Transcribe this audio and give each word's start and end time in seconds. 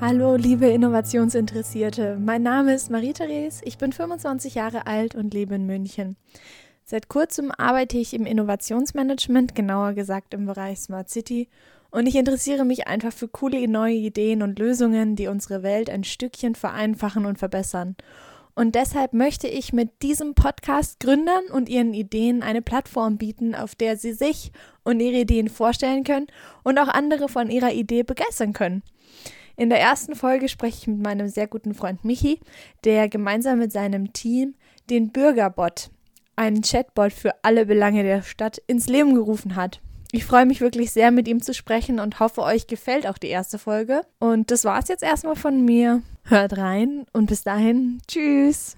Hallo, 0.00 0.36
liebe 0.36 0.68
Innovationsinteressierte. 0.68 2.18
Mein 2.20 2.42
Name 2.44 2.72
ist 2.72 2.88
Marie-Therese, 2.88 3.62
ich 3.64 3.78
bin 3.78 3.92
25 3.92 4.54
Jahre 4.54 4.86
alt 4.86 5.16
und 5.16 5.34
lebe 5.34 5.56
in 5.56 5.66
München. 5.66 6.16
Seit 6.84 7.08
kurzem 7.08 7.50
arbeite 7.50 7.98
ich 7.98 8.14
im 8.14 8.24
Innovationsmanagement, 8.24 9.56
genauer 9.56 9.94
gesagt 9.94 10.34
im 10.34 10.46
Bereich 10.46 10.78
Smart 10.78 11.10
City, 11.10 11.48
und 11.90 12.06
ich 12.06 12.14
interessiere 12.14 12.64
mich 12.64 12.86
einfach 12.86 13.12
für 13.12 13.26
coole 13.26 13.66
neue 13.66 13.94
Ideen 13.94 14.42
und 14.42 14.60
Lösungen, 14.60 15.16
die 15.16 15.26
unsere 15.26 15.64
Welt 15.64 15.90
ein 15.90 16.04
Stückchen 16.04 16.54
vereinfachen 16.54 17.26
und 17.26 17.40
verbessern. 17.40 17.96
Und 18.54 18.76
deshalb 18.76 19.14
möchte 19.14 19.48
ich 19.48 19.72
mit 19.72 20.02
diesem 20.02 20.34
Podcast 20.34 21.00
Gründern 21.00 21.46
und 21.52 21.68
ihren 21.68 21.92
Ideen 21.92 22.42
eine 22.44 22.62
Plattform 22.62 23.18
bieten, 23.18 23.56
auf 23.56 23.74
der 23.74 23.96
sie 23.96 24.12
sich 24.12 24.52
und 24.84 25.00
ihre 25.00 25.22
Ideen 25.22 25.48
vorstellen 25.48 26.04
können 26.04 26.28
und 26.62 26.78
auch 26.78 26.88
andere 26.88 27.28
von 27.28 27.50
ihrer 27.50 27.72
Idee 27.72 28.04
begeistern 28.04 28.52
können. 28.52 28.84
In 29.58 29.70
der 29.70 29.80
ersten 29.80 30.14
Folge 30.14 30.48
spreche 30.48 30.78
ich 30.78 30.86
mit 30.86 31.02
meinem 31.02 31.26
sehr 31.26 31.48
guten 31.48 31.74
Freund 31.74 32.04
Michi, 32.04 32.38
der 32.84 33.08
gemeinsam 33.08 33.58
mit 33.58 33.72
seinem 33.72 34.12
Team 34.12 34.54
den 34.88 35.10
Bürgerbot, 35.10 35.90
einen 36.36 36.62
Chatbot 36.62 37.12
für 37.12 37.32
alle 37.42 37.66
Belange 37.66 38.04
der 38.04 38.22
Stadt, 38.22 38.62
ins 38.68 38.86
Leben 38.86 39.16
gerufen 39.16 39.56
hat. 39.56 39.80
Ich 40.12 40.24
freue 40.24 40.46
mich 40.46 40.60
wirklich 40.60 40.92
sehr, 40.92 41.10
mit 41.10 41.26
ihm 41.26 41.42
zu 41.42 41.52
sprechen 41.54 41.98
und 41.98 42.20
hoffe, 42.20 42.42
euch 42.42 42.68
gefällt 42.68 43.08
auch 43.08 43.18
die 43.18 43.26
erste 43.26 43.58
Folge. 43.58 44.02
Und 44.20 44.52
das 44.52 44.64
war's 44.64 44.86
jetzt 44.86 45.02
erstmal 45.02 45.34
von 45.34 45.64
mir. 45.64 46.02
Hört 46.22 46.56
rein 46.56 47.04
und 47.12 47.26
bis 47.26 47.42
dahin, 47.42 48.00
tschüss. 48.06 48.76